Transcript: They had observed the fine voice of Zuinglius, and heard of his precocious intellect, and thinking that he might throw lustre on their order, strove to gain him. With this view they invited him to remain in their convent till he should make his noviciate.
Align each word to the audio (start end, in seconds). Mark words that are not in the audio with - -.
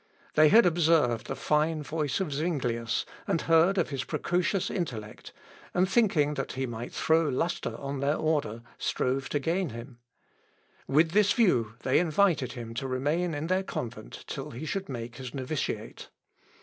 They 0.33 0.49
had 0.49 0.65
observed 0.65 1.27
the 1.27 1.35
fine 1.35 1.83
voice 1.83 2.19
of 2.19 2.33
Zuinglius, 2.33 3.05
and 3.27 3.41
heard 3.41 3.77
of 3.77 3.89
his 3.91 4.03
precocious 4.03 4.71
intellect, 4.71 5.31
and 5.75 5.87
thinking 5.87 6.33
that 6.33 6.53
he 6.53 6.65
might 6.65 6.91
throw 6.91 7.29
lustre 7.29 7.77
on 7.77 7.99
their 7.99 8.15
order, 8.15 8.63
strove 8.79 9.29
to 9.29 9.37
gain 9.39 9.69
him. 9.69 9.99
With 10.87 11.11
this 11.11 11.33
view 11.33 11.75
they 11.83 11.99
invited 11.99 12.53
him 12.53 12.73
to 12.73 12.87
remain 12.87 13.35
in 13.35 13.45
their 13.45 13.61
convent 13.61 14.23
till 14.25 14.49
he 14.49 14.65
should 14.65 14.89
make 14.89 15.17
his 15.17 15.35
noviciate. 15.35 16.07